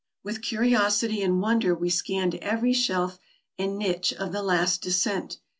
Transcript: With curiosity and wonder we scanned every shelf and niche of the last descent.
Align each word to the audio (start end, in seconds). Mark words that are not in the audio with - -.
With 0.23 0.41
curiosity 0.41 1.21
and 1.21 1.41
wonder 1.43 1.75
we 1.75 1.91
scanned 1.91 2.33
every 2.41 2.73
shelf 2.73 3.19
and 3.59 3.77
niche 3.77 4.11
of 4.13 4.31
the 4.31 4.41
last 4.41 4.81
descent. 4.81 5.37